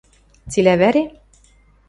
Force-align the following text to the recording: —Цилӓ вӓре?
—Цилӓ 0.51 0.73
вӓре? 0.81 1.03